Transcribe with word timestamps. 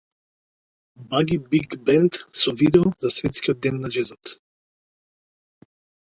Баги 1.09 1.35
Биг 1.49 1.75
Бенд 1.89 2.13
со 2.39 2.51
видео 2.61 2.85
за 3.05 3.09
Светскиот 3.17 3.57
ден 3.65 3.75
на 3.83 3.87
џезот 3.97 4.33